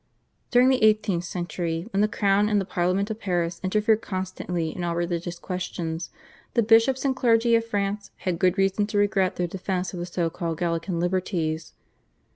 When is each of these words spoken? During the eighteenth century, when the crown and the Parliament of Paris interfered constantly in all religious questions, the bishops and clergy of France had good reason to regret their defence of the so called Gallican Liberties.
During 0.49 0.69
the 0.69 0.81
eighteenth 0.83 1.25
century, 1.25 1.85
when 1.93 2.01
the 2.01 2.07
crown 2.07 2.49
and 2.49 2.59
the 2.59 2.65
Parliament 2.65 3.11
of 3.11 3.19
Paris 3.19 3.61
interfered 3.63 4.01
constantly 4.01 4.75
in 4.75 4.83
all 4.83 4.95
religious 4.95 5.37
questions, 5.37 6.09
the 6.55 6.63
bishops 6.63 7.05
and 7.05 7.15
clergy 7.15 7.53
of 7.53 7.65
France 7.65 8.09
had 8.17 8.39
good 8.39 8.57
reason 8.57 8.87
to 8.87 8.97
regret 8.97 9.35
their 9.35 9.45
defence 9.45 9.93
of 9.93 9.99
the 9.99 10.07
so 10.07 10.31
called 10.31 10.57
Gallican 10.57 10.99
Liberties. 10.99 11.73